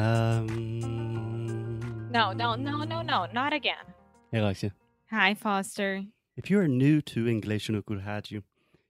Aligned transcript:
Um. 0.00 1.78
No, 2.10 2.32
no, 2.32 2.54
no, 2.54 2.84
no, 2.84 3.02
no, 3.02 3.26
not 3.34 3.52
again. 3.52 3.84
Hey, 4.32 4.38
Alexia. 4.38 4.72
Hi, 5.10 5.34
Foster. 5.34 6.04
If 6.38 6.50
you 6.50 6.58
are 6.58 6.66
new 6.66 7.02
to 7.02 7.28
English 7.28 7.68
no 7.68 7.82
Rádio, 7.82 8.42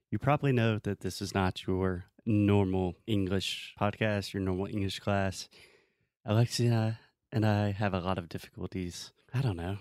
you 0.09 0.19
probably 0.19 0.53
know 0.53 0.79
that 0.79 1.01
this 1.01 1.21
is 1.21 1.35
not 1.35 1.67
your 1.67 2.05
normal 2.25 2.95
English 3.07 3.75
podcast, 3.77 4.31
your 4.33 4.41
normal 4.41 4.67
English 4.67 5.01
class. 5.01 5.49
Alexia 6.25 6.99
and 7.29 7.45
I 7.45 7.71
have 7.71 7.93
a 7.93 7.99
lot 7.99 8.17
of 8.17 8.29
difficulties, 8.29 9.11
I 9.33 9.41
don't 9.41 9.57
know, 9.57 9.79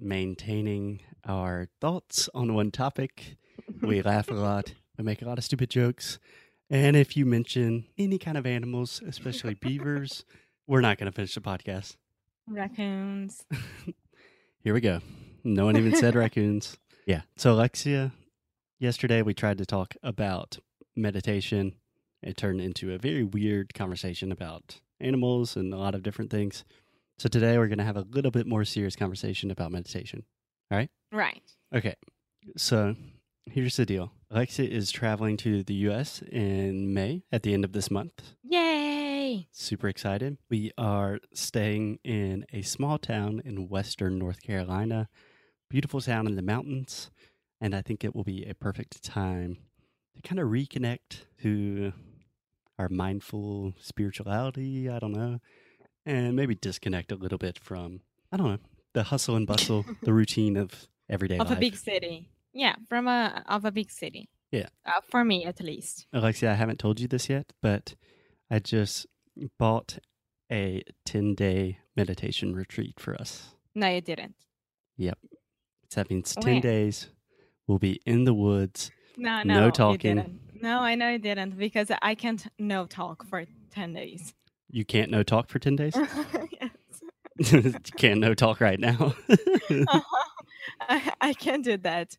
maintaining 0.00 1.02
our 1.24 1.68
thoughts 1.80 2.28
on 2.34 2.54
one 2.54 2.72
topic. 2.72 3.36
We 3.80 4.02
laugh 4.10 4.32
a 4.32 4.34
lot, 4.34 4.74
we 4.98 5.04
make 5.04 5.22
a 5.22 5.26
lot 5.26 5.38
of 5.38 5.44
stupid 5.44 5.70
jokes. 5.70 6.18
And 6.68 6.96
if 6.96 7.16
you 7.16 7.24
mention 7.24 7.84
any 7.96 8.18
kind 8.18 8.36
of 8.36 8.46
animals, 8.46 9.00
especially 9.06 9.54
beavers, 9.54 10.24
we're 10.66 10.80
not 10.80 10.98
going 10.98 11.10
to 11.10 11.14
finish 11.14 11.34
the 11.34 11.40
podcast. 11.40 11.96
Raccoons. 12.48 13.44
Here 14.64 14.74
we 14.74 14.80
go. 14.80 15.00
No 15.44 15.64
one 15.64 15.76
even 15.76 15.94
said 15.96 16.14
raccoons. 16.16 16.76
Yeah. 17.06 17.22
So, 17.36 17.52
Alexia, 17.52 18.12
yesterday 18.78 19.22
we 19.22 19.34
tried 19.34 19.58
to 19.58 19.66
talk 19.66 19.94
about 20.02 20.58
meditation. 20.96 21.74
It 22.22 22.36
turned 22.36 22.60
into 22.60 22.92
a 22.92 22.98
very 22.98 23.24
weird 23.24 23.74
conversation 23.74 24.30
about 24.30 24.80
animals 25.00 25.56
and 25.56 25.74
a 25.74 25.76
lot 25.76 25.94
of 25.94 26.02
different 26.02 26.30
things. 26.30 26.64
So, 27.18 27.28
today 27.28 27.58
we're 27.58 27.68
going 27.68 27.78
to 27.78 27.84
have 27.84 27.96
a 27.96 28.06
little 28.10 28.30
bit 28.30 28.46
more 28.46 28.64
serious 28.64 28.96
conversation 28.96 29.50
about 29.50 29.72
meditation. 29.72 30.24
All 30.70 30.78
right. 30.78 30.90
Right. 31.10 31.42
Okay. 31.74 31.96
So, 32.56 32.94
here's 33.50 33.76
the 33.76 33.86
deal 33.86 34.12
Alexia 34.30 34.68
is 34.68 34.90
traveling 34.90 35.36
to 35.38 35.62
the 35.62 35.74
US 35.74 36.22
in 36.30 36.94
May 36.94 37.22
at 37.32 37.42
the 37.42 37.52
end 37.52 37.64
of 37.64 37.72
this 37.72 37.90
month. 37.90 38.34
Yay! 38.44 38.71
Super 39.50 39.88
excited. 39.88 40.38
We 40.50 40.70
are 40.78 41.18
staying 41.34 41.98
in 42.04 42.44
a 42.52 42.62
small 42.62 42.98
town 42.98 43.42
in 43.44 43.68
western 43.68 44.18
North 44.18 44.42
Carolina. 44.42 45.08
Beautiful 45.68 46.00
town 46.00 46.26
in 46.26 46.36
the 46.36 46.42
mountains. 46.42 47.10
And 47.60 47.74
I 47.74 47.82
think 47.82 48.04
it 48.04 48.14
will 48.14 48.24
be 48.24 48.44
a 48.44 48.54
perfect 48.54 49.02
time 49.02 49.58
to 50.14 50.22
kind 50.22 50.38
of 50.40 50.48
reconnect 50.48 51.24
to 51.42 51.92
our 52.78 52.88
mindful 52.88 53.74
spirituality. 53.80 54.88
I 54.88 54.98
don't 54.98 55.12
know. 55.12 55.40
And 56.04 56.34
maybe 56.34 56.54
disconnect 56.54 57.12
a 57.12 57.16
little 57.16 57.38
bit 57.38 57.58
from, 57.58 58.00
I 58.32 58.36
don't 58.36 58.48
know, 58.48 58.58
the 58.92 59.04
hustle 59.04 59.36
and 59.36 59.46
bustle, 59.46 59.84
the 60.02 60.12
routine 60.12 60.56
of 60.56 60.88
everyday 61.08 61.38
Of 61.38 61.48
life. 61.48 61.58
a 61.58 61.60
big 61.60 61.76
city. 61.76 62.28
Yeah, 62.52 62.74
from 62.88 63.08
a 63.08 63.42
of 63.48 63.64
a 63.64 63.70
big 63.70 63.90
city. 63.90 64.28
Yeah. 64.50 64.66
Uh, 64.84 65.00
for 65.08 65.24
me, 65.24 65.44
at 65.46 65.60
least. 65.60 66.06
Alexia, 66.12 66.50
I 66.50 66.54
haven't 66.54 66.78
told 66.78 67.00
you 67.00 67.08
this 67.08 67.28
yet, 67.30 67.52
but 67.62 67.94
I 68.50 68.58
just 68.58 69.06
bought 69.58 69.98
a 70.50 70.82
10 71.06 71.34
day 71.34 71.78
meditation 71.96 72.54
retreat 72.54 72.98
for 72.98 73.14
us. 73.14 73.54
No, 73.74 73.88
you 73.88 74.00
didn't. 74.00 74.34
So 74.98 76.00
that 76.00 76.10
means 76.10 76.34
10 76.34 76.54
Where? 76.54 76.60
days. 76.62 77.08
We'll 77.66 77.78
be 77.78 78.00
in 78.06 78.24
the 78.24 78.34
woods. 78.34 78.90
No, 79.16 79.42
No 79.42 79.60
no, 79.64 79.70
talking. 79.70 80.16
didn't. 80.16 80.40
No, 80.62 80.78
I 80.80 80.94
know 80.94 81.10
you 81.10 81.18
didn't 81.18 81.58
because 81.58 81.90
I 82.00 82.14
can't 82.14 82.46
no 82.58 82.86
talk 82.86 83.26
for 83.26 83.44
ten 83.70 83.92
days. 83.92 84.32
You 84.70 84.84
can't 84.86 85.10
no 85.10 85.22
talk 85.22 85.50
for 85.50 85.58
10 85.58 85.76
days? 85.76 85.94
yes. 86.60 87.74
can't 87.96 88.20
no 88.20 88.32
talk 88.32 88.60
right 88.60 88.80
now. 88.80 89.14
Uh-huh. 89.28 90.00
I, 90.88 91.12
I 91.20 91.32
can't 91.34 91.62
do 91.64 91.76
that. 91.78 92.16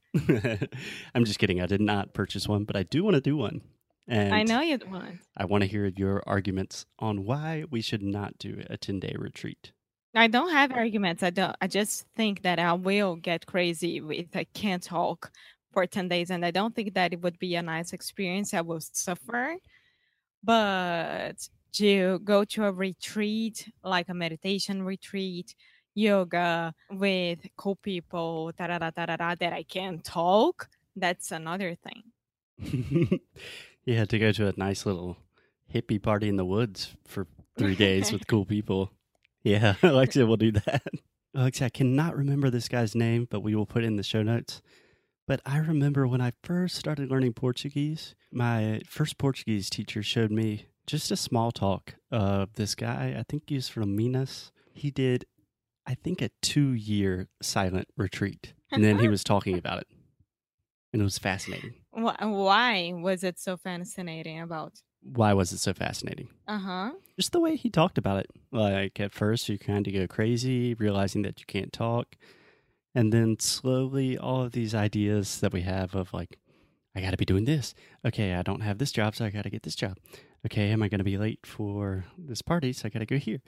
I'm 1.15 1.25
just 1.25 1.39
kidding. 1.39 1.61
I 1.61 1.65
did 1.65 1.81
not 1.81 2.13
purchase 2.13 2.47
one, 2.47 2.63
but 2.65 2.75
I 2.75 2.83
do 2.83 3.03
want 3.03 3.15
to 3.15 3.21
do 3.21 3.35
one. 3.35 3.61
And 4.07 4.33
I 4.33 4.43
know 4.43 4.61
you 4.61 4.79
want. 4.87 5.19
I 5.37 5.45
want 5.45 5.61
to 5.63 5.67
hear 5.67 5.85
your 5.85 6.21
arguments 6.27 6.85
on 6.99 7.23
why 7.23 7.63
we 7.69 7.81
should 7.81 8.03
not 8.03 8.37
do 8.37 8.63
a 8.69 8.77
10 8.77 8.99
day 8.99 9.15
retreat. 9.17 9.71
I 10.15 10.27
don't 10.27 10.51
have 10.51 10.71
arguments. 10.71 11.23
I 11.23 11.31
don't. 11.31 11.55
I 11.61 11.67
just 11.67 12.05
think 12.15 12.43
that 12.43 12.59
I 12.59 12.73
will 12.73 13.15
get 13.15 13.45
crazy 13.47 13.97
if 13.97 14.35
I 14.35 14.43
can't 14.53 14.83
talk 14.83 15.31
for 15.71 15.87
ten 15.87 16.07
days, 16.07 16.29
and 16.29 16.45
I 16.45 16.51
don't 16.51 16.75
think 16.75 16.93
that 16.93 17.13
it 17.13 17.21
would 17.21 17.39
be 17.39 17.55
a 17.55 17.63
nice 17.63 17.93
experience. 17.93 18.53
I 18.53 18.61
will 18.61 18.79
suffer, 18.79 19.55
but 20.43 21.49
to 21.73 22.19
go 22.19 22.43
to 22.45 22.65
a 22.65 22.71
retreat 22.71 23.67
like 23.83 24.09
a 24.09 24.13
meditation 24.13 24.83
retreat, 24.83 25.55
yoga 25.95 26.73
with 26.91 27.39
cool 27.57 27.75
people, 27.77 28.51
da-da-da, 28.57 28.91
da-da-da, 28.91 29.35
that 29.35 29.53
I 29.53 29.63
can't 29.63 30.03
talk, 30.03 30.69
that's 30.95 31.31
another 31.31 31.75
thing. 31.75 32.03
you 33.85 33.95
had 33.95 34.09
to 34.09 34.19
go 34.19 34.31
to 34.31 34.47
a 34.47 34.53
nice 34.57 34.85
little 34.85 35.17
hippie 35.73 36.01
party 36.01 36.29
in 36.29 36.35
the 36.37 36.45
woods 36.45 36.95
for 37.05 37.27
three 37.57 37.75
days 37.75 38.11
with 38.11 38.27
cool 38.27 38.45
people. 38.45 38.91
Yeah, 39.45 39.75
Alexia 39.83 40.25
will 40.25 40.37
do 40.37 40.53
that. 40.53 40.83
Alexia, 41.35 41.65
I 41.65 41.69
cannot 41.69 42.15
remember 42.15 42.49
this 42.49 42.69
guy's 42.69 42.95
name, 42.95 43.27
but 43.29 43.41
we 43.41 43.55
will 43.55 43.65
put 43.65 43.83
it 43.83 43.87
in 43.87 43.97
the 43.97 44.01
show 44.03 44.23
notes. 44.23 44.61
But 45.27 45.41
I 45.45 45.57
remember 45.57 46.07
when 46.07 46.21
I 46.21 46.31
first 46.43 46.77
started 46.77 47.11
learning 47.11 47.33
Portuguese, 47.33 48.15
my 48.31 48.79
first 48.87 49.17
Portuguese 49.17 49.69
teacher 49.69 50.01
showed 50.01 50.31
me 50.31 50.67
just 50.87 51.11
a 51.11 51.17
small 51.17 51.51
talk 51.51 51.95
of 52.09 52.53
this 52.53 52.73
guy. 52.73 53.15
I 53.19 53.23
think 53.27 53.43
he's 53.47 53.67
from 53.67 53.97
Minas. 53.97 54.53
He 54.73 54.91
did, 54.91 55.25
I 55.85 55.95
think, 55.95 56.21
a 56.21 56.29
two 56.41 56.71
year 56.71 57.27
silent 57.41 57.89
retreat. 57.97 58.53
And 58.71 58.81
then 58.81 58.99
he 58.99 59.07
was 59.09 59.25
talking 59.25 59.57
about 59.57 59.79
it. 59.79 59.87
And 60.93 61.01
it 61.01 61.05
was 61.05 61.17
fascinating. 61.17 61.73
Wh- 61.95 62.21
Why 62.21 62.91
was 62.93 63.23
it 63.23 63.39
so 63.39 63.57
fascinating 63.57 64.39
about? 64.41 64.73
Why 65.01 65.33
was 65.33 65.51
it 65.51 65.59
so 65.59 65.73
fascinating? 65.73 66.29
Uh 66.47 66.57
huh. 66.57 66.91
just 67.17 67.31
the 67.33 67.39
way 67.39 67.55
he 67.55 67.69
talked 67.69 67.97
about 67.97 68.19
it. 68.19 68.27
Like 68.51 68.99
at 68.99 69.11
first, 69.11 69.49
you 69.49 69.59
kind 69.59 69.85
of 69.87 69.93
go 69.93 70.07
crazy, 70.07 70.73
realizing 70.75 71.23
that 71.23 71.39
you 71.39 71.45
can't 71.45 71.73
talk. 71.73 72.15
And 72.95 73.11
then 73.11 73.37
slowly, 73.39 74.17
all 74.17 74.43
of 74.43 74.51
these 74.51 74.73
ideas 74.75 75.39
that 75.41 75.51
we 75.51 75.61
have 75.61 75.95
of 75.95 76.13
like, 76.13 76.37
I 76.95 77.01
got 77.01 77.11
to 77.11 77.17
be 77.17 77.25
doing 77.25 77.45
this. 77.45 77.73
Okay, 78.05 78.33
I 78.35 78.43
don't 78.43 78.61
have 78.61 78.77
this 78.77 78.91
job, 78.91 79.15
so 79.15 79.25
I 79.25 79.29
got 79.31 79.43
to 79.43 79.49
get 79.49 79.63
this 79.63 79.75
job. 79.75 79.97
Okay, 80.45 80.69
am 80.69 80.83
I 80.83 80.89
going 80.89 80.99
to 80.99 81.03
be 81.03 81.17
late 81.17 81.45
for 81.45 82.05
this 82.17 82.41
party? 82.41 82.71
So 82.71 82.85
I 82.85 82.89
got 82.89 82.99
to 82.99 83.05
go 83.05 83.17
here. 83.17 83.41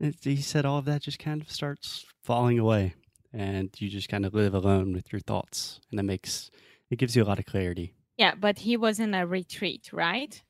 And 0.00 0.14
he 0.20 0.36
said 0.36 0.64
all 0.66 0.78
of 0.78 0.86
that 0.86 1.02
just 1.02 1.18
kind 1.18 1.40
of 1.40 1.50
starts 1.50 2.04
falling 2.24 2.58
away. 2.58 2.94
And 3.32 3.70
you 3.78 3.88
just 3.88 4.08
kind 4.08 4.26
of 4.26 4.34
live 4.34 4.54
alone 4.54 4.92
with 4.92 5.12
your 5.12 5.20
thoughts. 5.20 5.80
And 5.90 6.00
it 6.00 6.02
makes, 6.02 6.50
it 6.90 6.98
gives 6.98 7.14
you 7.16 7.22
a 7.22 7.24
lot 7.26 7.38
of 7.38 7.46
clarity. 7.46 7.94
Yeah, 8.16 8.34
but 8.34 8.58
he 8.58 8.76
was 8.76 9.00
in 9.00 9.14
a 9.14 9.26
retreat, 9.26 9.90
right? 9.92 10.42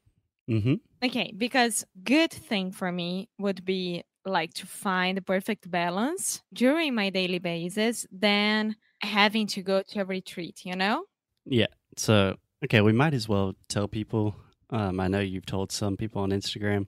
Mm-hmm. 0.50 0.74
Okay, 1.04 1.32
because 1.36 1.84
good 2.02 2.32
thing 2.32 2.72
for 2.72 2.90
me 2.90 3.28
would 3.38 3.64
be 3.64 4.02
like 4.24 4.52
to 4.54 4.66
find 4.66 5.16
the 5.16 5.22
perfect 5.22 5.70
balance 5.70 6.42
during 6.52 6.94
my 6.94 7.10
daily 7.10 7.38
basis 7.38 8.06
than 8.10 8.76
having 9.02 9.46
to 9.46 9.62
go 9.62 9.82
to 9.88 10.00
a 10.00 10.04
retreat, 10.04 10.60
you 10.64 10.76
know? 10.76 11.04
Yeah. 11.46 11.68
So, 11.96 12.36
okay, 12.64 12.80
we 12.80 12.92
might 12.92 13.14
as 13.14 13.28
well 13.28 13.54
tell 13.68 13.88
people. 13.88 14.34
Um, 14.70 15.00
I 15.00 15.08
know 15.08 15.20
you've 15.20 15.46
told 15.46 15.72
some 15.72 15.96
people 15.96 16.22
on 16.22 16.30
Instagram, 16.30 16.86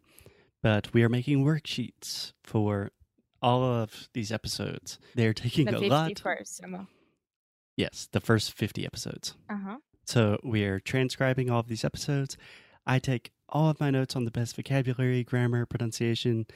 but 0.62 0.92
we 0.92 1.02
are 1.02 1.08
making 1.08 1.44
worksheets 1.44 2.32
for 2.44 2.90
all 3.40 3.64
of 3.64 4.08
these 4.12 4.30
episodes. 4.30 4.98
They're 5.14 5.32
taking 5.34 5.66
The 5.66 5.76
a 5.76 5.80
50 5.80 5.88
lot. 5.88 6.18
first. 6.18 6.60
Uh 7.82 7.88
Yes, 7.88 8.08
the 8.12 8.20
first 8.20 8.52
50 8.52 8.86
episodes. 8.86 9.34
huh. 9.50 9.78
So, 10.04 10.38
we 10.42 10.64
are 10.64 10.80
transcribing 10.80 11.48
all 11.50 11.60
of 11.60 11.68
these 11.68 11.84
episodes. 11.84 12.36
I 12.86 12.98
take 12.98 13.30
all 13.48 13.68
of 13.70 13.78
my 13.80 13.90
notes 13.90 14.16
on 14.16 14.24
the 14.24 14.30
best 14.30 14.56
vocabulary, 14.56 15.22
grammar, 15.22 15.64
pronunciation, 15.66 16.46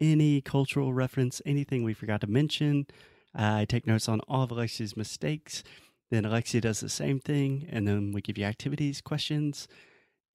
any 0.00 0.40
cultural 0.40 0.92
reference, 0.92 1.42
anything 1.44 1.82
we 1.82 1.94
forgot 1.94 2.20
to 2.20 2.26
mention. 2.26 2.86
I 3.34 3.64
take 3.64 3.86
notes 3.86 4.08
on 4.08 4.20
all 4.28 4.42
of 4.42 4.50
Alexia's 4.52 4.96
mistakes. 4.96 5.64
Then 6.10 6.24
Alexia 6.24 6.60
does 6.60 6.80
the 6.80 6.88
same 6.88 7.18
thing, 7.18 7.66
and 7.70 7.88
then 7.88 8.12
we 8.12 8.20
give 8.20 8.38
you 8.38 8.44
activities, 8.44 9.00
questions, 9.00 9.66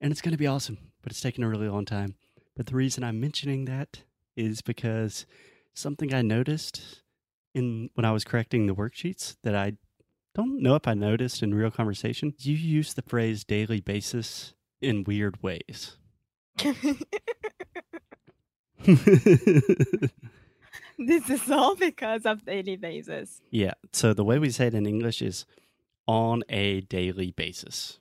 and 0.00 0.12
it's 0.12 0.20
going 0.20 0.32
to 0.32 0.38
be 0.38 0.46
awesome. 0.46 0.78
But 1.02 1.12
it's 1.12 1.20
taken 1.20 1.42
a 1.44 1.48
really 1.48 1.68
long 1.68 1.86
time. 1.86 2.16
But 2.56 2.66
the 2.66 2.74
reason 2.76 3.02
I'm 3.04 3.20
mentioning 3.20 3.64
that 3.66 4.02
is 4.36 4.60
because 4.60 5.24
something 5.72 6.12
I 6.12 6.22
noticed 6.22 7.02
in 7.54 7.90
when 7.94 8.04
I 8.04 8.12
was 8.12 8.24
correcting 8.24 8.66
the 8.66 8.74
worksheets 8.74 9.36
that 9.42 9.54
I 9.54 9.74
don't 10.34 10.62
know 10.62 10.74
if 10.76 10.86
I 10.86 10.94
noticed 10.94 11.42
in 11.42 11.54
real 11.54 11.70
conversation. 11.70 12.34
You 12.38 12.54
use 12.54 12.94
the 12.94 13.02
phrase 13.02 13.44
daily 13.44 13.80
basis 13.80 14.54
in 14.80 15.04
weird 15.04 15.42
ways. 15.42 15.96
this 20.98 21.30
is 21.30 21.50
all 21.50 21.74
because 21.76 22.26
of 22.26 22.44
daily 22.44 22.76
basis. 22.76 23.40
yeah. 23.50 23.72
So 23.92 24.14
the 24.14 24.24
way 24.24 24.38
we 24.38 24.50
say 24.50 24.66
it 24.68 24.74
in 24.74 24.86
English 24.86 25.22
is 25.22 25.46
on 26.06 26.42
a 26.48 26.80
daily 26.82 27.30
basis. 27.32 27.98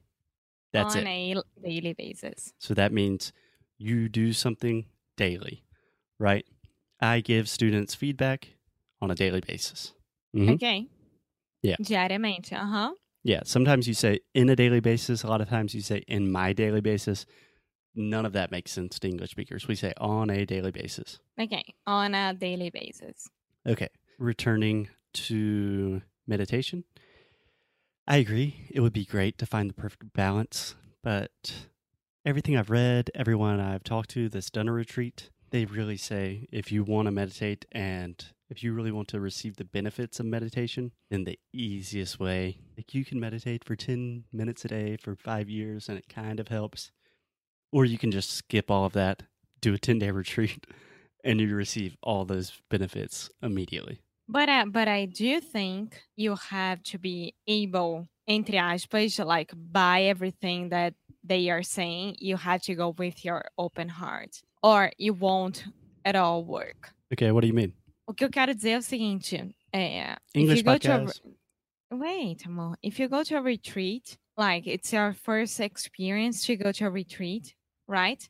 That's 0.71 0.95
on 0.95 1.07
it. 1.07 1.37
a 1.37 1.43
daily 1.67 1.93
basis. 1.93 2.53
So 2.59 2.73
that 2.73 2.91
means 2.91 3.33
you 3.77 4.07
do 4.09 4.33
something 4.33 4.85
daily, 5.17 5.63
right? 6.19 6.45
I 7.01 7.21
give 7.21 7.47
students 7.49 7.95
feedback 7.95 8.49
on 9.01 9.09
a 9.09 9.15
daily 9.15 9.41
basis. 9.41 9.93
Mhm. 10.35 10.53
Ok? 10.55 10.87
Yeah. 11.61 11.75
Diariamente. 11.81 12.53
Aham. 12.53 12.91
Yeah. 13.23 13.41
Sometimes 13.43 13.87
you 13.87 13.93
say 13.93 14.19
in 14.33 14.49
a 14.49 14.55
daily 14.55 14.79
basis. 14.79 15.23
A 15.23 15.27
lot 15.27 15.41
of 15.41 15.49
times 15.49 15.73
you 15.73 15.81
say 15.81 16.03
in 16.07 16.31
my 16.31 16.53
daily 16.53 16.81
basis. 16.81 17.25
None 17.95 18.25
of 18.25 18.33
that 18.33 18.51
makes 18.51 18.71
sense 18.71 18.99
to 18.99 19.07
English 19.07 19.31
speakers. 19.31 19.67
We 19.67 19.75
say 19.75 19.93
on 19.97 20.29
a 20.29 20.45
daily 20.45 20.71
basis. 20.71 21.19
Ok. 21.39 21.63
On 21.87 22.13
a 22.13 22.33
daily 22.33 22.69
basis. 22.69 23.27
Okay. 23.67 23.89
Returning 24.17 24.89
to 25.13 26.01
meditation. 26.27 26.83
I 28.07 28.17
agree. 28.17 28.67
It 28.71 28.79
would 28.79 28.93
be 28.93 29.05
great 29.05 29.37
to 29.37 29.45
find 29.45 29.69
the 29.69 29.73
perfect 29.73 30.13
balance, 30.13 30.75
but 31.03 31.67
everything 32.25 32.57
I've 32.57 32.69
read, 32.69 33.11
everyone 33.13 33.59
I've 33.59 33.83
talked 33.83 34.09
to 34.11 34.29
that's 34.29 34.49
done 34.49 34.67
a 34.67 34.73
retreat, 34.73 35.29
they 35.51 35.65
really 35.65 35.97
say 35.97 36.47
if 36.51 36.71
you 36.71 36.83
want 36.83 37.05
to 37.05 37.11
meditate 37.11 37.65
and 37.71 38.23
if 38.49 38.63
you 38.63 38.73
really 38.73 38.91
want 38.91 39.07
to 39.09 39.19
receive 39.19 39.57
the 39.57 39.63
benefits 39.63 40.19
of 40.19 40.25
meditation, 40.25 40.91
then 41.09 41.23
the 41.23 41.39
easiest 41.53 42.19
way, 42.19 42.59
like 42.75 42.93
you 42.93 43.05
can 43.05 43.19
meditate 43.19 43.63
for 43.63 43.75
10 43.75 44.23
minutes 44.33 44.65
a 44.65 44.69
day 44.69 44.97
for 44.97 45.15
five 45.15 45.49
years 45.49 45.87
and 45.87 45.97
it 45.97 46.09
kind 46.09 46.39
of 46.39 46.47
helps. 46.47 46.91
Or 47.71 47.85
you 47.85 47.99
can 47.99 48.11
just 48.11 48.31
skip 48.31 48.71
all 48.71 48.85
of 48.85 48.93
that, 48.93 49.23
do 49.61 49.73
a 49.73 49.77
10 49.77 49.99
day 49.99 50.11
retreat, 50.23 50.65
and 51.23 51.39
you 51.39 51.55
receive 51.55 51.95
all 52.01 52.25
those 52.25 52.53
benefits 52.69 53.29
immediately. 53.41 53.99
But 54.27 54.47
uh, 54.47 54.65
but 54.67 54.87
I 54.87 55.05
do 55.05 55.39
think 55.39 55.99
you 56.15 56.35
have 56.35 56.83
to 56.83 56.99
be 56.99 57.33
able, 57.47 58.07
entre 58.27 58.59
aspas, 58.59 59.25
like 59.25 59.51
buy 59.55 60.03
everything 60.03 60.69
that 60.69 60.93
they 61.23 61.49
are 61.49 61.63
saying. 61.63 62.17
You 62.19 62.37
have 62.37 62.61
to 62.63 62.75
go 62.75 62.89
with 62.89 63.25
your 63.25 63.45
open 63.57 63.89
heart, 63.89 64.39
or 64.61 64.91
it 64.99 65.17
won't 65.17 65.65
at 66.05 66.15
all 66.15 66.45
work. 66.45 66.91
Okay, 67.11 67.31
what 67.31 67.41
do 67.41 67.47
you 67.47 67.53
mean? 67.53 67.73
O 68.09 68.13
que 68.15 68.25
eu 68.25 68.29
quero 68.31 68.55
dizer 68.55 68.71
é 68.71 68.77
o 68.79 68.81
seguinte: 68.81 69.35
é, 69.71 70.13
if 70.13 70.19
English 70.35 70.63
to 70.63 70.69
a, 70.69 70.73
podcast. 70.73 71.21
wait, 71.93 72.43
amor, 72.47 72.75
if 72.83 72.99
you 72.99 73.07
go 73.07 73.23
to 73.23 73.35
a 73.37 73.39
retreat, 73.41 74.17
like 74.35 74.67
it's 74.67 74.91
your 74.91 75.13
first 75.13 75.59
experience 75.59 76.43
to 76.47 76.57
go 76.57 76.71
to 76.73 76.85
a 76.85 76.89
retreat, 76.89 77.55
right? 77.87 78.27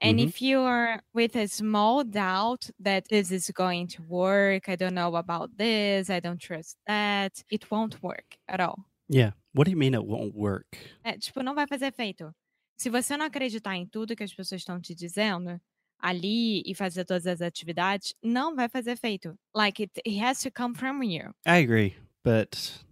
And 0.00 0.18
Mhm. 0.20 0.28
if 0.28 0.40
you 0.40 0.60
are 0.60 1.02
with 1.12 1.34
a 1.36 1.48
small 1.48 2.04
doubt 2.04 2.70
that 2.78 3.08
this 3.08 3.32
is 3.32 3.50
going 3.50 3.88
to 3.96 4.02
work, 4.04 4.68
I 4.68 4.76
don't 4.76 4.94
know 4.94 5.16
about 5.16 5.56
this, 5.56 6.08
I 6.08 6.20
don't 6.20 6.38
trust 6.40 6.76
that, 6.86 7.42
it 7.50 7.66
won't 7.68 8.00
work 8.02 8.36
at 8.46 8.60
all. 8.60 8.84
Yeah. 9.08 9.32
What 9.54 9.64
do 9.64 9.70
you 9.72 9.76
mean 9.76 9.94
it 9.94 10.04
won't 10.06 10.34
work? 10.36 10.78
É, 11.02 11.18
tipo, 11.18 11.42
não 11.42 11.54
vai 11.54 11.66
fazer 11.66 11.86
efeito. 11.86 12.30
Se 12.78 12.90
você 12.90 13.16
não 13.16 13.26
acreditar 13.26 13.74
em 13.74 13.86
tudo 13.88 14.14
que 14.14 14.22
as 14.22 14.32
pessoas 14.34 14.60
estão 14.60 14.78
te 14.80 14.94
dizendo 14.94 15.58
ali 15.98 16.62
e 16.64 16.74
fazer 16.74 17.04
todas 17.04 17.26
as 17.26 17.40
atividades, 17.40 18.14
não 18.22 18.54
vai 18.54 18.68
fazer 18.68 18.92
efeito. 18.92 19.38
Like 19.54 19.82
it, 19.82 19.92
it 20.04 20.18
has 20.20 20.40
to 20.42 20.50
come 20.50 20.74
from 20.74 21.02
you. 21.02 21.34
I 21.46 21.58
agree, 21.58 21.94
but 22.24 22.84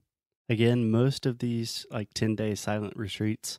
again, 0.48 0.90
most 0.90 1.26
of 1.26 1.38
these 1.38 1.86
like 1.90 2.12
10 2.14 2.36
day 2.36 2.54
silent 2.54 2.94
retreats, 2.96 3.58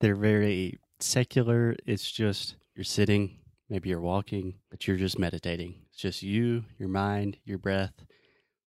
they're 0.00 0.16
very 0.16 0.78
secular. 1.00 1.76
It's 1.86 2.10
just 2.10 2.56
you're 2.74 2.84
sitting, 2.84 3.38
maybe 3.68 3.88
you're 3.88 4.00
walking, 4.00 4.54
but 4.70 4.86
you're 4.86 4.96
just 4.96 5.18
meditating. 5.18 5.74
It's 5.88 5.98
just 5.98 6.22
you, 6.22 6.64
your 6.78 6.88
mind, 6.88 7.38
your 7.44 7.58
breath. 7.58 8.04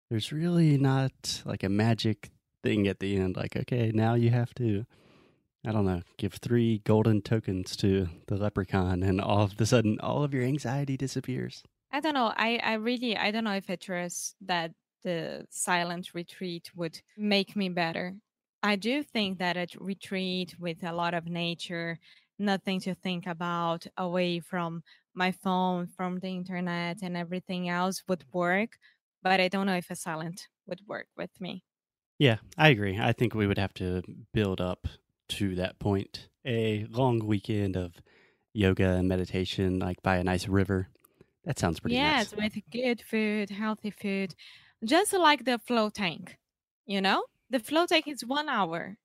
There's 0.09 0.31
really 0.31 0.77
not 0.77 1.41
like 1.45 1.63
a 1.63 1.69
magic 1.69 2.31
thing 2.63 2.87
at 2.87 2.99
the 2.99 3.17
end 3.17 3.35
like 3.35 3.55
okay, 3.55 3.91
now 3.93 4.15
you 4.15 4.31
have 4.31 4.53
to 4.55 4.85
I 5.65 5.73
don't 5.73 5.83
know, 5.85 6.01
give 6.17 6.35
3 6.35 6.79
golden 6.79 7.21
tokens 7.21 7.75
to 7.77 8.07
the 8.27 8.37
leprechaun 8.37 9.03
and 9.03 9.19
all 9.19 9.41
of 9.43 9.59
a 9.59 9.65
sudden 9.65 9.99
all 9.99 10.23
of 10.23 10.33
your 10.33 10.43
anxiety 10.43 10.95
disappears. 10.95 11.61
I 11.91 11.99
don't 11.99 12.13
know. 12.13 12.33
I, 12.35 12.57
I 12.57 12.73
really 12.73 13.15
I 13.17 13.31
don't 13.31 13.43
know 13.43 13.53
if 13.55 13.69
I 13.69 13.75
trust 13.75 14.35
that 14.41 14.73
the 15.03 15.47
silent 15.49 16.13
retreat 16.13 16.75
would 16.75 17.01
make 17.15 17.55
me 17.55 17.69
better. 17.69 18.15
I 18.63 18.75
do 18.75 19.03
think 19.03 19.37
that 19.39 19.57
a 19.57 19.67
retreat 19.79 20.59
with 20.59 20.83
a 20.83 20.91
lot 20.93 21.13
of 21.13 21.27
nature, 21.27 21.99
nothing 22.39 22.79
to 22.81 22.95
think 22.95 23.27
about, 23.27 23.85
away 23.97 24.39
from 24.39 24.83
my 25.13 25.31
phone, 25.31 25.87
from 25.87 26.19
the 26.19 26.29
internet 26.29 27.01
and 27.03 27.15
everything 27.15 27.69
else 27.69 28.03
would 28.07 28.25
work. 28.33 28.77
But 29.21 29.39
I 29.39 29.47
don't 29.47 29.67
know 29.67 29.75
if 29.77 29.89
a 29.91 29.95
silent 29.95 30.47
would 30.65 30.81
work 30.87 31.07
with 31.15 31.39
me. 31.39 31.63
Yeah, 32.19 32.37
I 32.57 32.69
agree. 32.69 32.97
I 32.99 33.11
think 33.13 33.33
we 33.33 33.47
would 33.47 33.57
have 33.57 33.73
to 33.75 34.01
build 34.33 34.61
up 34.61 34.87
to 35.29 35.55
that 35.55 35.79
point. 35.79 36.29
A 36.45 36.85
long 36.89 37.25
weekend 37.25 37.75
of 37.75 37.93
yoga 38.53 38.89
and 38.91 39.07
meditation, 39.07 39.79
like 39.79 40.01
by 40.03 40.17
a 40.17 40.23
nice 40.23 40.47
river. 40.47 40.89
That 41.45 41.59
sounds 41.59 41.79
pretty 41.79 41.95
yes, 41.95 42.33
nice. 42.33 42.55
with 42.55 42.63
good 42.71 43.01
food, 43.01 43.49
healthy 43.49 43.91
food, 43.91 44.35
just 44.83 45.13
like 45.13 45.45
the 45.45 45.59
flow 45.59 45.89
tank. 45.89 46.37
You 46.85 47.01
know, 47.01 47.23
the 47.49 47.59
flow 47.59 47.85
tank 47.85 48.07
is 48.07 48.21
one 48.25 48.47
hour, 48.49 48.97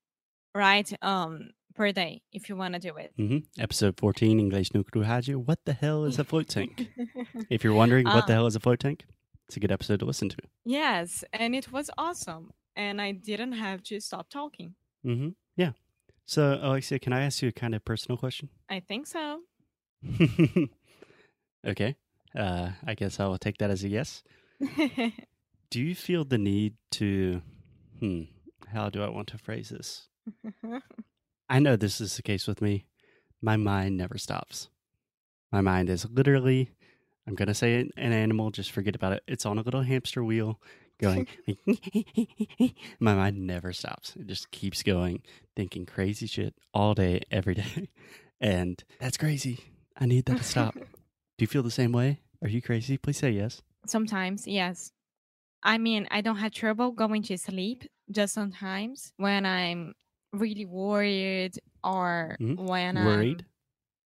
right? 0.54 0.90
Um, 1.02 1.50
per 1.74 1.92
day 1.92 2.20
if 2.32 2.48
you 2.48 2.56
want 2.56 2.74
to 2.74 2.80
do 2.80 2.96
it. 2.96 3.12
hmm 3.16 3.38
Episode 3.58 3.94
14, 3.98 4.38
English 4.40 4.74
no 4.74 4.82
Rádio. 4.82 5.36
What 5.36 5.60
the 5.64 5.72
hell 5.72 6.04
is 6.04 6.18
a 6.18 6.24
float 6.24 6.48
tank? 6.48 6.88
if 7.50 7.62
you're 7.64 7.72
wondering 7.74 8.06
what 8.06 8.26
the 8.26 8.32
Ah. 8.32 8.36
hell 8.36 8.46
is 8.46 8.56
a 8.56 8.60
float 8.60 8.80
tank, 8.80 9.04
it's 9.48 9.56
a 9.56 9.60
good 9.60 9.72
episode 9.72 10.00
to 10.00 10.04
listen 10.06 10.28
to. 10.30 10.36
yes, 10.64 11.24
and 11.32 11.54
it 11.54 11.72
was 11.72 11.90
awesome, 11.96 12.50
and 12.76 13.00
I 13.00 13.12
didn't 13.12 13.52
have 13.52 13.82
to 13.84 14.00
stop 14.00 14.28
talking. 14.28 14.74
Mm-hmm. 15.06 15.30
Yeah. 15.56 15.72
So, 16.30 16.60
Alexia, 16.62 17.00
can 17.00 17.12
I 17.12 17.24
ask 17.24 17.42
you 17.42 17.48
a 17.48 17.52
kind 17.52 17.74
of 17.74 17.84
personal 17.84 18.16
question? 18.16 18.50
I 18.68 18.78
think 18.78 19.08
so. 19.08 19.40
okay. 21.66 21.96
Uh, 22.38 22.70
I 22.86 22.94
guess 22.94 23.18
I 23.18 23.26
will 23.26 23.36
take 23.36 23.58
that 23.58 23.68
as 23.68 23.82
a 23.82 23.88
yes. 23.88 24.22
Do 25.70 25.80
you 25.80 25.96
feel 25.96 26.24
the 26.24 26.38
need 26.38 26.74
to, 26.92 27.42
hmm, 27.98 28.22
how 28.72 28.90
do 28.90 29.02
I 29.02 29.08
want 29.08 29.26
to 29.30 29.38
phrase 29.38 29.70
this? 29.70 30.06
I 31.48 31.58
know 31.58 31.74
this 31.74 32.00
is 32.00 32.14
the 32.14 32.22
case 32.22 32.46
with 32.46 32.62
me. 32.62 32.86
My 33.42 33.56
mind 33.56 33.96
never 33.96 34.16
stops. 34.16 34.68
My 35.50 35.62
mind 35.62 35.90
is 35.90 36.06
literally, 36.08 36.70
I'm 37.26 37.34
going 37.34 37.48
to 37.48 37.54
say 37.54 37.80
an 37.80 38.12
animal, 38.12 38.52
just 38.52 38.70
forget 38.70 38.94
about 38.94 39.14
it. 39.14 39.24
It's 39.26 39.46
on 39.46 39.58
a 39.58 39.62
little 39.62 39.82
hamster 39.82 40.22
wheel 40.22 40.60
going. 41.00 41.26
My 43.00 43.14
mind 43.14 43.46
never 43.46 43.72
stops. 43.72 44.14
It 44.16 44.26
just 44.26 44.50
keeps 44.50 44.82
going, 44.82 45.22
thinking 45.56 45.86
crazy 45.86 46.26
shit 46.26 46.54
all 46.74 46.94
day, 46.94 47.22
every 47.30 47.54
day. 47.54 47.88
And 48.42 48.82
that's 48.98 49.18
crazy. 49.18 49.58
I 49.98 50.06
need 50.06 50.24
that 50.24 50.38
to 50.38 50.42
stop. 50.44 50.74
Do 50.74 50.84
you 51.40 51.46
feel 51.46 51.62
the 51.62 51.70
same 51.70 51.92
way? 51.92 52.20
Are 52.42 52.48
you 52.48 52.62
crazy? 52.62 52.96
Please 52.96 53.18
say 53.18 53.32
yes. 53.32 53.60
Sometimes, 53.86 54.46
yes. 54.46 54.92
I 55.62 55.76
mean, 55.76 56.08
I 56.10 56.22
don't 56.22 56.36
have 56.36 56.52
trouble 56.52 56.90
going 56.92 57.22
to 57.24 57.36
sleep. 57.36 57.84
Just 58.10 58.32
sometimes 58.32 59.12
when 59.18 59.44
I'm 59.44 59.92
really 60.32 60.64
worried 60.64 61.58
or 61.84 62.38
Mhm. 62.40 62.56
when 62.66 62.96
Worried? 63.04 63.44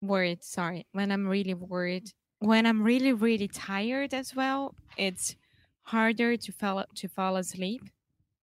I'm 0.01 0.07
worried. 0.07 0.41
Sorry, 0.41 0.85
when 0.93 1.11
I'm 1.11 1.27
really 1.27 1.53
worried, 1.53 2.13
when 2.39 2.65
I'm 2.65 2.81
really 2.81 3.11
really 3.11 3.49
tired 3.49 4.13
as 4.13 4.33
well, 4.33 4.73
it's 4.95 5.35
harder 5.83 6.37
to 6.37 6.51
fall 6.51 6.83
to 6.95 7.07
fall 7.07 7.35
asleep. 7.37 7.81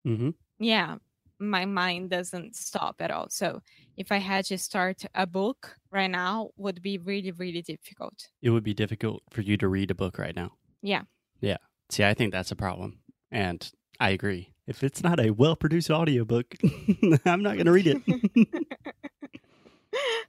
Mm-hmm. 0.07 0.31
Yeah, 0.59 0.97
my 1.39 1.65
mind 1.65 2.11
doesn't 2.11 2.55
stop 2.57 2.97
at 3.01 3.11
all. 3.11 3.29
So 3.31 3.61
if 3.97 4.13
I 4.13 4.19
had 4.19 4.45
to 4.47 4.59
start 4.59 5.03
a 5.15 5.27
book 5.27 5.77
right 5.91 6.11
now, 6.11 6.51
would 6.57 6.83
be 6.83 6.99
really 6.99 7.33
really 7.33 7.63
difficult. 7.63 8.29
It 8.43 8.51
would 8.51 8.65
be 8.65 8.75
difficult 8.75 9.23
for 9.31 9.41
you 9.43 9.57
to 9.59 9.69
read 9.69 9.91
a 9.91 9.95
book 9.95 10.19
right 10.19 10.37
now. 10.37 10.53
Yeah. 10.83 11.03
Yeah. 11.41 11.59
See, 11.91 12.05
I 12.05 12.15
think 12.15 12.33
that's 12.33 12.51
a 12.53 12.57
problem. 12.57 13.01
And 13.33 13.69
I 13.99 14.11
agree. 14.11 14.53
If 14.67 14.85
it's 14.85 15.03
not 15.03 15.19
a 15.19 15.31
well 15.31 15.57
produced 15.57 15.91
audiobook, 15.91 16.55
I'm 17.27 17.43
not 17.43 17.55
going 17.55 17.67
to 17.67 17.73
read 17.73 17.87
it. 17.87 18.03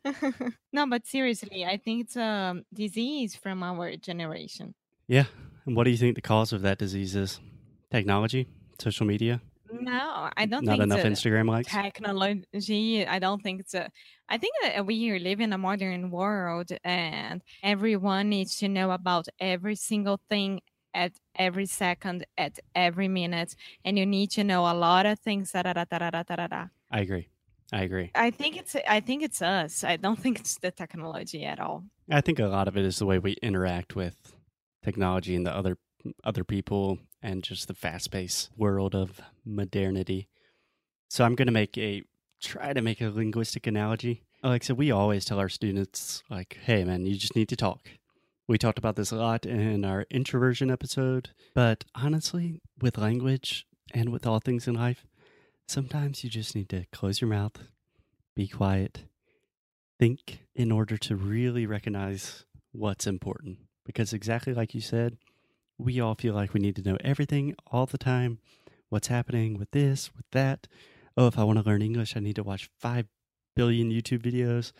no, 0.73 0.87
but 0.87 1.05
seriously, 1.05 1.63
I 1.65 1.77
think 1.77 2.05
it's 2.05 2.15
a 2.15 2.63
disease 2.73 3.35
from 3.35 3.61
our 3.63 3.95
generation. 3.97 4.73
yeah. 5.07 5.25
And 5.65 5.75
what 5.75 5.83
do 5.83 5.91
you 5.91 5.97
think 5.97 6.15
the 6.15 6.21
cause 6.21 6.53
of 6.53 6.61
that 6.63 6.77
disease 6.77 7.15
is? 7.15 7.39
Technology? 7.91 8.47
Social 8.79 9.05
media? 9.05 9.41
No, 9.71 10.29
I 10.35 10.45
don't 10.45 10.65
not 10.65 10.73
think 10.73 10.83
enough 10.83 10.99
Instagram 10.99 11.49
likes? 11.49 11.71
technology. 11.71 13.07
I 13.07 13.19
don't 13.19 13.41
think 13.41 13.61
it's 13.61 13.73
a. 13.73 13.89
I 14.27 14.37
think 14.37 14.53
that 14.61 14.85
we 14.85 15.17
live 15.19 15.39
in 15.39 15.53
a 15.53 15.57
modern 15.57 16.11
world, 16.11 16.71
and 16.83 17.41
everyone 17.63 18.29
needs 18.29 18.57
to 18.57 18.67
know 18.67 18.91
about 18.91 19.27
every 19.39 19.75
single 19.75 20.19
thing 20.29 20.61
at 20.93 21.13
every 21.35 21.65
second, 21.65 22.25
at 22.37 22.59
every 22.75 23.07
minute, 23.07 23.55
and 23.85 23.97
you 23.97 24.05
need 24.05 24.31
to 24.31 24.43
know 24.43 24.61
a 24.69 24.73
lot 24.73 25.05
of 25.05 25.19
things. 25.19 25.51
da, 25.51 25.63
da, 25.63 25.73
da, 25.73 25.85
da, 25.85 26.09
da, 26.09 26.23
da, 26.23 26.35
da, 26.35 26.47
da. 26.47 26.65
I 26.91 26.99
agree. 26.99 27.29
I 27.71 27.83
agree. 27.83 28.11
I 28.13 28.31
think 28.31 28.57
it's 28.57 28.75
I 28.87 28.99
think 28.99 29.23
it's 29.23 29.41
us. 29.41 29.85
I 29.85 29.95
don't 29.95 30.19
think 30.19 30.39
it's 30.39 30.57
the 30.59 30.71
technology 30.71 31.45
at 31.45 31.59
all. 31.59 31.85
I 32.09 32.19
think 32.19 32.39
a 32.39 32.47
lot 32.47 32.67
of 32.67 32.75
it 32.75 32.83
is 32.83 32.99
the 32.99 33.05
way 33.05 33.19
we 33.19 33.33
interact 33.41 33.95
with 33.95 34.35
technology 34.83 35.35
and 35.35 35.45
the 35.45 35.55
other 35.55 35.77
other 36.23 36.43
people 36.43 36.97
and 37.21 37.43
just 37.43 37.67
the 37.67 37.75
fast-paced 37.75 38.49
world 38.57 38.95
of 38.95 39.21
modernity. 39.45 40.27
So 41.09 41.23
I'm 41.23 41.35
going 41.35 41.45
to 41.47 41.51
make 41.51 41.77
a 41.77 42.03
try 42.41 42.73
to 42.73 42.81
make 42.81 43.01
a 43.01 43.09
linguistic 43.09 43.67
analogy. 43.67 44.23
Like 44.43 44.63
so 44.63 44.73
we 44.73 44.89
always 44.89 45.25
tell 45.25 45.39
our 45.39 45.49
students 45.49 46.23
like, 46.29 46.57
"Hey 46.63 46.83
man, 46.83 47.05
you 47.05 47.15
just 47.15 47.35
need 47.35 47.49
to 47.49 47.55
talk." 47.55 47.81
We 48.47 48.57
talked 48.57 48.79
about 48.79 48.95
this 48.95 49.11
a 49.11 49.15
lot 49.15 49.45
in 49.45 49.85
our 49.85 50.05
introversion 50.09 50.71
episode, 50.71 51.29
but 51.53 51.85
honestly, 51.95 52.59
with 52.81 52.97
language 52.97 53.65
and 53.93 54.09
with 54.09 54.25
all 54.25 54.39
things 54.39 54.67
in 54.67 54.73
life, 54.73 55.05
sometimes 55.67 56.23
you 56.23 56.29
just 56.29 56.55
need 56.55 56.67
to 56.69 56.85
close 56.91 57.21
your 57.21 57.29
mouth, 57.29 57.69
be 58.35 58.47
quiet, 58.47 59.03
think 59.99 60.39
in 60.55 60.71
order 60.71 60.97
to 60.97 61.15
really 61.15 61.65
recognize 61.65 62.43
what's 62.71 63.05
important. 63.05 63.59
Because 63.85 64.13
exactly 64.13 64.53
like 64.53 64.73
you 64.73 64.81
said, 64.81 65.17
we 65.77 65.99
all 65.99 66.15
feel 66.15 66.33
like 66.33 66.53
we 66.53 66.59
need 66.59 66.75
to 66.75 66.83
know 66.83 66.97
everything 67.03 67.55
all 67.67 67.85
the 67.85 67.97
time. 67.97 68.39
What's 68.89 69.07
happening 69.07 69.57
with 69.57 69.71
this, 69.71 70.11
with 70.15 70.25
that. 70.31 70.67
Oh, 71.17 71.27
if 71.27 71.37
I 71.37 71.43
want 71.43 71.59
to 71.59 71.65
learn 71.65 71.81
English, 71.81 72.15
I 72.15 72.19
need 72.19 72.35
to 72.35 72.43
watch 72.43 72.69
5 72.79 73.07
billion 73.55 73.89
YouTube 73.89 74.21
videos. 74.21 74.71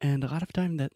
And 0.00 0.22
a 0.22 0.28
lot 0.28 0.42
of 0.42 0.52
time 0.52 0.76
that 0.76 0.92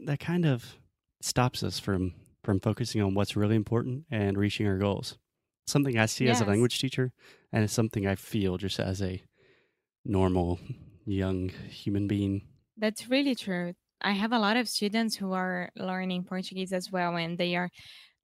that 0.00 0.20
kind 0.20 0.44
of 0.44 0.76
stops 1.20 1.62
us 1.62 1.78
from 1.78 2.14
from 2.44 2.60
focusing 2.60 3.02
on 3.02 3.14
what's 3.14 3.34
really 3.34 3.56
important 3.56 4.04
and 4.10 4.38
reaching 4.38 4.66
our 4.68 4.78
goals. 4.78 5.18
Something 5.66 5.98
I 5.98 6.06
see 6.06 6.28
as 6.28 6.40
a 6.40 6.44
language 6.44 6.78
teacher 6.78 7.12
and 7.52 7.64
it's 7.64 7.72
something 7.72 8.06
I 8.06 8.14
feel 8.14 8.56
just 8.56 8.78
as 8.78 9.02
a 9.02 9.20
normal 10.04 10.60
young 11.04 11.48
human 11.48 12.06
being. 12.06 12.42
That's 12.76 13.08
really 13.08 13.34
true. 13.34 13.74
I 14.00 14.12
have 14.12 14.32
a 14.32 14.38
lot 14.38 14.56
of 14.56 14.68
students 14.68 15.16
who 15.16 15.32
are 15.32 15.70
learning 15.76 16.24
Portuguese 16.24 16.72
as 16.72 16.90
well, 16.90 17.16
and 17.16 17.38
they 17.38 17.56
are, 17.56 17.70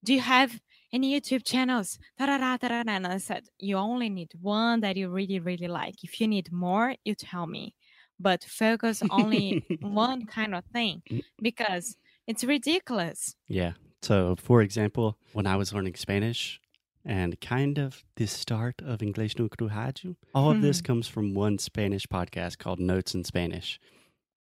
do 0.05 0.13
you 0.15 0.21
have 0.21 0.61
any 0.93 1.19
YouTube 1.19 1.45
channels? 1.45 1.99
Ta-da-da, 2.19 2.57
ta-da-da. 2.59 2.93
And 2.93 3.07
I 3.07 3.19
said, 3.19 3.45
you 3.59 3.77
only 3.77 4.11
need 4.11 4.33
one 4.41 4.81
that 4.81 4.97
you 4.97 5.09
really, 5.09 5.39
really 5.39 5.69
like. 5.69 5.95
If 6.03 6.21
you 6.21 6.29
need 6.29 6.53
more, 6.53 6.95
you 7.05 7.15
tell 7.15 7.47
me. 7.47 7.75
But 8.21 8.45
focus 8.45 9.03
only 9.11 9.65
one 9.81 10.27
kind 10.27 10.55
of 10.55 10.65
thing 10.67 11.03
mm. 11.11 11.23
because 11.41 11.97
it's 12.27 12.45
ridiculous. 12.45 13.35
Yeah. 13.49 13.73
So, 14.03 14.37
for 14.37 14.63
example, 14.63 15.19
when 15.33 15.47
I 15.47 15.57
was 15.57 15.73
learning 15.73 15.95
Spanish 15.95 16.61
and 17.05 17.41
kind 17.41 17.79
of 17.79 18.05
the 18.17 18.27
start 18.27 18.83
of 18.85 18.99
Inglês 18.99 19.39
no 19.39 19.49
Rádio, 19.49 20.17
all 20.35 20.51
of 20.51 20.61
this 20.61 20.79
mm-hmm. 20.79 20.87
comes 20.87 21.09
from 21.09 21.35
one 21.35 21.59
Spanish 21.59 22.07
podcast 22.07 22.59
called 22.59 22.79
Notes 22.79 23.15
in 23.15 23.25
Spanish 23.25 23.81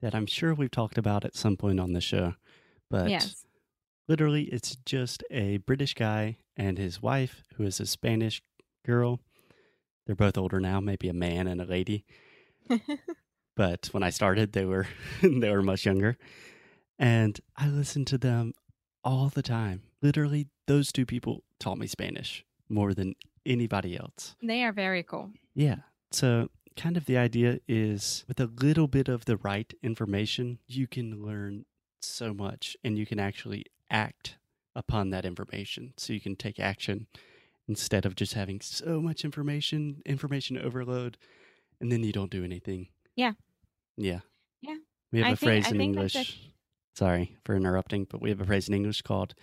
that 0.00 0.14
I'm 0.14 0.26
sure 0.26 0.54
we've 0.54 0.71
talked 0.71 0.99
about 0.99 1.25
at 1.25 1.37
some 1.37 1.57
point 1.57 1.80
on 1.80 1.92
the 1.92 2.00
show. 2.00 2.35
But 2.90 3.11
yes. 3.11 3.45
literally, 4.09 4.45
it's 4.45 4.76
just 4.85 5.23
a 5.30 5.59
British 5.59 5.95
guy 5.95 6.38
and 6.57 6.78
his 6.78 7.00
wife, 7.00 7.42
who 7.57 7.64
is 7.64 7.80
a 7.80 7.87
Spanish 7.87 8.42
girl. 8.85 9.21
They're 10.07 10.16
both 10.16 10.38
older 10.38 10.61
now, 10.61 10.80
maybe 10.80 11.09
a 11.09 11.14
man 11.14 11.47
and 11.47 11.61
a 11.61 11.64
lady. 11.64 12.04
but 13.57 13.88
when 13.92 14.02
I 14.02 14.11
started, 14.11 14.52
they 14.52 14.64
were 14.64 14.87
they 15.23 15.50
were 15.50 15.62
much 15.62 15.87
younger, 15.87 16.16
and 16.99 17.38
I 17.57 17.69
listened 17.69 18.07
to 18.09 18.19
them 18.19 18.54
all 19.04 19.28
the 19.28 19.42
time. 19.42 19.83
Literally, 20.02 20.49
those 20.66 20.92
two 20.92 21.07
people 21.07 21.45
taught 21.59 21.78
me 21.78 21.87
Spanish 21.87 22.45
more 22.69 22.95
than 22.95 23.14
anybody 23.45 23.97
else. 23.97 24.37
they 24.42 24.62
are 24.62 24.73
very 24.73 25.02
cool. 25.02 25.30
Yeah. 25.54 25.76
So, 26.12 26.49
kind 26.76 26.96
of 26.96 27.06
the 27.06 27.16
idea 27.18 27.60
is 27.68 28.24
with 28.28 28.40
a 28.40 28.46
little 28.46 28.88
bit 28.88 29.08
of 29.08 29.24
the 29.24 29.36
right 29.36 29.72
information, 29.82 30.58
you 30.66 30.86
can 30.86 31.22
learn 31.22 31.64
so 32.00 32.32
much 32.32 32.76
and 32.84 32.96
you 32.98 33.06
can 33.06 33.18
actually 33.18 33.64
act 33.90 34.36
upon 34.74 35.10
that 35.10 35.24
information. 35.24 35.92
So, 35.96 36.12
you 36.12 36.20
can 36.20 36.36
take 36.36 36.58
action 36.60 37.06
instead 37.68 38.06
of 38.06 38.14
just 38.16 38.34
having 38.34 38.60
so 38.60 39.00
much 39.00 39.24
information, 39.24 40.00
information 40.06 40.56
overload, 40.58 41.18
and 41.80 41.90
then 41.92 42.02
you 42.02 42.12
don't 42.12 42.30
do 42.30 42.44
anything. 42.44 42.88
Yeah. 43.16 43.32
Yeah. 43.96 44.20
Yeah. 44.62 44.76
We 45.12 45.18
have 45.20 45.28
I 45.28 45.32
a 45.32 45.36
think- 45.36 45.48
phrase 45.48 45.66
I 45.66 45.70
in 45.70 45.80
English. 45.80 46.40
Sorry 46.94 47.36
for 47.44 47.54
interrupting, 47.56 48.06
but 48.10 48.20
we 48.20 48.30
have 48.30 48.40
a 48.40 48.44
phrase 48.46 48.68
in 48.68 48.74
English 48.74 49.02
called 49.02 49.34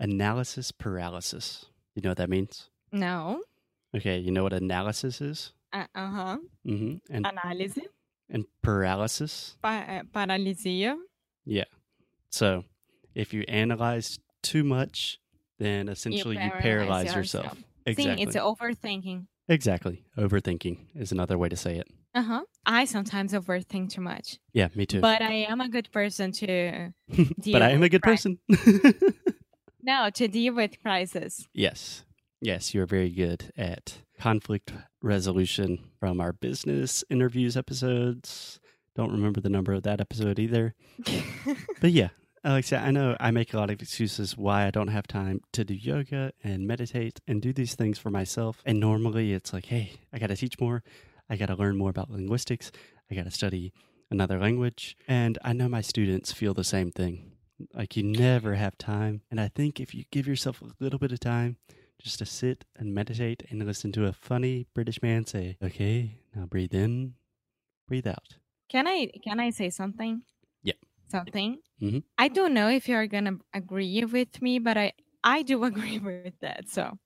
analysis 0.00 0.72
paralysis. 0.72 1.66
You 1.94 2.02
know 2.02 2.10
what 2.10 2.18
that 2.18 2.30
means? 2.30 2.68
No. 2.92 3.42
Okay, 3.94 4.18
you 4.18 4.30
know 4.30 4.42
what 4.42 4.52
analysis 4.52 5.20
is? 5.20 5.52
Uh 5.94 6.10
huh. 6.10 6.36
hmm 6.64 6.94
And 7.10 7.24
Análise. 7.26 7.82
and 8.30 8.44
paralysis. 8.62 9.56
Pa 9.62 9.84
eh, 9.88 10.02
paralisia. 10.14 10.96
Yeah. 11.44 11.64
So 12.30 12.64
if 13.14 13.32
you 13.34 13.44
analyze 13.48 14.18
too 14.42 14.64
much, 14.64 15.18
then 15.58 15.88
essentially 15.88 16.34
you 16.36 16.40
paralyze 16.50 16.62
paralyze 16.62 17.14
yourself. 17.14 17.44
yourself. 17.44 17.58
Exactly. 17.86 18.16
See, 18.16 18.22
it's 18.22 18.36
overthinking. 18.36 19.26
exactly. 19.48 20.04
Overthinking 20.18 20.76
is 20.94 21.12
another 21.12 21.38
way 21.38 21.48
to 21.48 21.56
say 21.56 21.76
it. 21.78 21.86
Uh 22.14 22.22
huh. 22.22 22.42
I 22.64 22.84
sometimes 22.86 23.32
overthink 23.32 23.90
too 23.90 24.00
much, 24.00 24.38
Yeah, 24.52 24.68
me 24.74 24.86
too. 24.86 25.00
but 25.00 25.20
I 25.22 25.46
am 25.52 25.60
a 25.60 25.68
good 25.68 25.88
person 25.92 26.32
to 26.32 26.92
but 27.52 27.62
I 27.62 27.70
am 27.70 27.82
a 27.82 27.88
good 27.88 28.02
cri- 28.02 28.12
person. 28.14 28.38
no 29.82 30.10
to 30.14 30.28
deal 30.28 30.54
with 30.54 30.80
crisis. 30.82 31.46
yes. 31.54 32.02
Yes, 32.42 32.74
you're 32.74 32.86
very 32.86 33.08
good 33.10 33.50
at 33.56 34.02
conflict 34.18 34.72
resolution 35.02 35.90
from 36.00 36.20
our 36.20 36.32
business 36.32 37.04
interviews 37.10 37.56
episodes. 37.56 38.60
Don't 38.94 39.12
remember 39.12 39.40
the 39.40 39.48
number 39.50 39.72
of 39.72 39.82
that 39.84 40.00
episode 40.00 40.38
either. 40.38 40.74
But 41.78 41.92
yeah, 41.92 42.08
Alexia, 42.42 42.78
I 42.78 42.90
know 42.90 43.16
I 43.20 43.30
make 43.32 43.52
a 43.52 43.58
lot 43.58 43.70
of 43.70 43.82
excuses 43.82 44.36
why 44.36 44.66
I 44.66 44.70
don't 44.70 44.88
have 44.88 45.06
time 45.06 45.40
to 45.52 45.64
do 45.64 45.74
yoga 45.74 46.32
and 46.42 46.66
meditate 46.66 47.20
and 47.28 47.42
do 47.42 47.52
these 47.52 47.74
things 47.74 47.98
for 47.98 48.08
myself. 48.08 48.62
And 48.64 48.80
normally 48.80 49.32
it's 49.32 49.52
like, 49.52 49.66
hey, 49.66 49.92
I 50.12 50.18
got 50.18 50.28
to 50.28 50.36
teach 50.36 50.58
more. 50.58 50.82
I 51.28 51.36
got 51.36 51.46
to 51.46 51.54
learn 51.54 51.76
more 51.76 51.90
about 51.90 52.10
linguistics. 52.10 52.72
I 53.10 53.14
got 53.14 53.24
to 53.24 53.30
study 53.30 53.72
another 54.10 54.38
language. 54.38 54.96
And 55.06 55.38
I 55.44 55.52
know 55.52 55.68
my 55.68 55.80
students 55.80 56.32
feel 56.32 56.54
the 56.54 56.64
same 56.64 56.90
thing. 56.90 57.32
Like 57.74 57.96
you 57.96 58.02
never 58.02 58.54
have 58.54 58.78
time. 58.78 59.22
And 59.30 59.40
I 59.40 59.48
think 59.48 59.78
if 59.80 59.94
you 59.94 60.04
give 60.10 60.26
yourself 60.26 60.62
a 60.62 60.70
little 60.80 60.98
bit 60.98 61.12
of 61.12 61.20
time 61.20 61.56
just 62.06 62.20
to 62.20 62.26
sit 62.26 62.64
and 62.76 62.94
meditate 62.94 63.42
and 63.50 63.66
listen 63.66 63.90
to 63.90 64.06
a 64.06 64.12
funny 64.12 64.66
British 64.74 65.02
man 65.02 65.26
say, 65.26 65.56
okay, 65.60 66.20
now 66.36 66.46
breathe 66.46 66.72
in, 66.72 67.14
breathe 67.88 68.06
out. 68.06 68.38
can 68.68 68.86
I 68.86 69.10
can 69.24 69.40
I 69.40 69.50
say 69.50 69.70
something? 69.70 70.22
Yeah. 70.62 70.78
Something. 71.08 71.58
Mhm. 71.82 72.02
I 72.18 72.28
don't 72.28 72.54
know 72.54 72.68
if 72.68 72.88
you're 72.88 73.08
gonna 73.08 73.38
agree 73.52 74.04
with 74.04 74.40
me, 74.40 74.60
but 74.60 74.76
I 74.76 74.92
I 75.24 75.42
do 75.42 75.64
agree 75.70 75.98
with 75.98 76.38
that. 76.40 76.68
So 76.68 76.98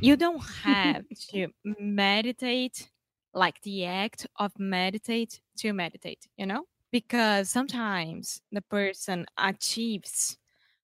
you 0.00 0.16
don't 0.16 0.42
have 0.64 1.04
to 1.32 1.48
meditate 1.64 2.90
like 3.34 3.60
the 3.62 3.86
act 3.86 4.26
of 4.38 4.52
meditate 4.58 5.40
to 5.58 5.72
meditate, 5.72 6.28
you 6.36 6.46
know? 6.46 6.64
Because 6.92 7.50
sometimes 7.50 8.40
the 8.52 8.62
person 8.62 9.26
achieves 9.38 10.36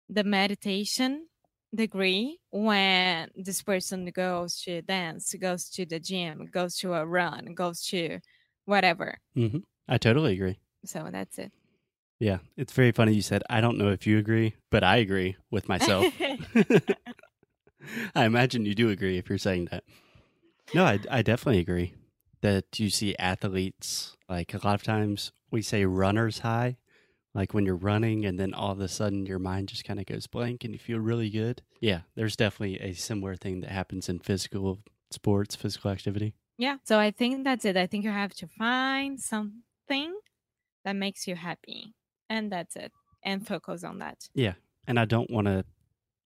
the 0.10 0.24
meditation 0.24 1.28
degree 1.78 2.40
when 2.52 3.30
this 3.36 3.62
person 3.62 4.12
goes 4.14 4.62
to 4.64 4.82
dance, 4.82 5.34
goes 5.40 5.70
to 5.70 5.86
the 5.86 6.00
gym, 6.00 6.50
goes 6.52 6.78
to 6.80 6.94
a 6.94 7.06
run, 7.06 7.54
goes 7.54 7.86
to 7.88 8.20
whatever. 8.66 9.20
Mm-hmm. 9.38 9.60
I 9.88 9.98
totally 9.98 10.34
agree. 10.34 10.60
So 10.84 11.08
that's 11.12 11.38
it. 11.38 11.52
Yeah, 12.20 12.40
it's 12.58 12.74
very 12.74 12.92
funny 12.92 13.14
you 13.14 13.22
said, 13.22 13.44
I 13.50 13.62
don't 13.62 13.78
know 13.78 13.90
if 13.90 14.08
you 14.08 14.18
agree, 14.18 14.56
but 14.72 14.84
I 14.84 14.98
agree 14.98 15.38
with 15.52 15.70
myself. 15.70 16.06
I 18.16 18.26
imagine 18.26 18.66
you 18.66 18.74
do 18.74 18.90
agree 18.90 19.18
if 19.18 19.30
you're 19.30 19.38
saying 19.38 19.70
that. 19.72 19.84
No, 20.74 20.84
I, 20.84 21.00
I 21.10 21.22
definitely 21.22 21.60
agree 21.60 21.94
that 22.42 22.80
you 22.80 22.90
see 22.90 23.16
athletes, 23.18 24.18
like 24.28 24.54
a 24.54 24.66
lot 24.66 24.76
of 24.76 24.84
times 24.84 25.32
we 25.52 25.62
say 25.62 25.86
runner's 25.86 26.40
high, 26.40 26.78
like 27.38 27.54
when 27.54 27.68
you're 27.68 27.76
running 27.76 28.26
and 28.26 28.40
then 28.40 28.52
all 28.52 28.72
of 28.72 28.80
a 28.80 28.88
sudden 28.88 29.28
your 29.28 29.38
mind 29.38 29.70
just 29.70 29.86
kind 29.86 30.00
of 30.00 30.08
goes 30.08 30.26
blank 30.26 30.64
and 30.64 30.74
you 30.74 30.80
feel 30.80 30.98
really 30.98 31.30
good. 31.30 31.62
Yeah, 31.80 32.02
there's 32.16 32.36
definitely 32.36 32.80
a 32.80 32.94
similar 32.94 33.36
thing 33.36 33.62
that 33.62 33.70
happens 33.70 34.10
in 34.10 34.18
physical 34.18 34.80
sports, 35.12 35.56
physical 35.56 35.92
activity. 35.92 36.34
yeah. 36.58 36.78
So 36.84 36.98
I 36.98 37.12
think 37.12 37.44
that's 37.44 37.64
it. 37.64 37.78
I 37.78 37.86
think 37.86 38.04
you 38.04 38.10
have 38.10 38.34
to 38.38 38.48
find 38.48 39.20
something 39.20 40.16
that 40.84 40.96
makes 40.96 41.28
you 41.28 41.36
happy. 41.36 41.94
And 42.28 42.52
that's 42.52 42.76
it. 42.76 42.92
And 43.24 43.46
focus 43.46 43.84
on 43.84 44.00
that. 44.00 44.28
Yeah. 44.34 44.54
And 44.88 45.00
I 45.00 45.06
don't 45.06 45.30
want 45.30 45.46
to 45.46 45.64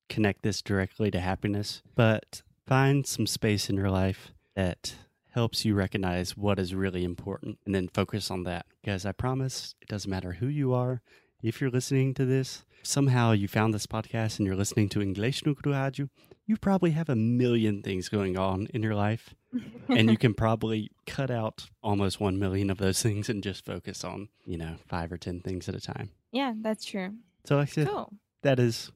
connect 0.07 0.43
this 0.43 0.61
directly 0.61 1.11
to 1.11 1.19
happiness, 1.19 1.81
but 1.93 2.41
find 2.65 3.05
some 3.05 3.27
space 3.27 3.69
in 3.69 3.75
your 3.75 3.89
life 3.89 4.31
that 4.55 4.95
helps 5.31 5.65
you 5.65 5.73
recognize 5.75 6.37
what 6.37 6.59
is 6.59 6.73
really 6.75 7.03
important 7.03 7.57
and 7.65 7.73
then 7.75 7.87
focus 7.87 8.29
on 8.31 8.43
that. 8.43 8.65
Because 8.81 9.05
I 9.05 9.11
promise 9.11 9.75
it 9.81 9.87
doesn't 9.87 10.09
matter 10.09 10.33
who 10.33 10.47
you 10.47 10.73
are. 10.73 11.01
If 11.41 11.59
you're 11.59 11.69
listening 11.71 12.13
to 12.15 12.25
this, 12.25 12.63
somehow 12.83 13.31
you 13.31 13.47
found 13.47 13.73
this 13.73 13.87
podcast 13.87 14.37
and 14.37 14.45
you're 14.45 14.55
listening 14.55 14.89
to 14.89 15.01
English 15.01 15.45
no 15.45 15.55
Rádio, 15.55 16.09
you 16.45 16.57
probably 16.57 16.91
have 16.91 17.09
a 17.09 17.15
million 17.15 17.81
things 17.81 18.09
going 18.09 18.37
on 18.37 18.67
in 18.73 18.83
your 18.83 18.95
life. 18.95 19.33
and 19.89 20.09
you 20.09 20.17
can 20.17 20.33
probably 20.33 20.91
cut 21.05 21.29
out 21.31 21.67
almost 21.83 22.19
1 22.21 22.37
million 22.39 22.69
of 22.69 22.77
those 22.77 23.01
things 23.01 23.27
and 23.29 23.43
just 23.43 23.65
focus 23.65 24.03
on, 24.03 24.29
you 24.45 24.57
know, 24.57 24.75
five 24.87 25.11
or 25.11 25.17
10 25.17 25.41
things 25.41 25.67
at 25.67 25.75
a 25.75 25.81
time. 25.81 26.11
yeah, 26.31 26.53
that's 26.61 26.85
true. 26.85 27.15
So, 27.45 27.57
like 27.57 27.73
Cool. 27.73 28.13
that 28.43 28.59
is 28.59 28.91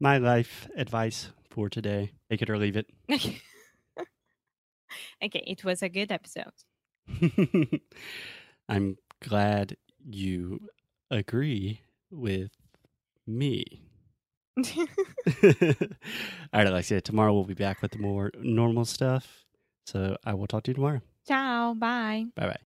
my 0.00 0.18
life 0.18 0.68
advice 0.76 1.30
for 1.50 1.68
today. 1.68 2.12
Take 2.30 2.42
it 2.42 2.48
or 2.50 2.56
leave 2.58 2.76
it. 2.76 2.86
okay, 5.22 5.42
it 5.46 5.64
was 5.64 5.82
a 5.82 5.88
good 5.88 6.12
episode. 6.12 6.52
I'm 8.68 8.96
glad 9.20 9.76
you 10.04 10.60
agree 11.10 11.80
with 12.10 12.52
me. 13.26 13.82
All 14.66 14.76
right, 16.52 16.66
Alexia, 16.66 17.00
tomorrow 17.00 17.32
we'll 17.32 17.44
be 17.44 17.54
back 17.54 17.82
with 17.82 17.98
more 17.98 18.30
normal 18.38 18.84
stuff. 18.84 19.44
So 19.86 20.16
I 20.24 20.34
will 20.34 20.46
talk 20.46 20.64
to 20.64 20.70
you 20.70 20.74
tomorrow. 20.74 21.00
Ciao. 21.26 21.74
Bye. 21.74 22.26
Bye 22.36 22.46
bye. 22.46 22.60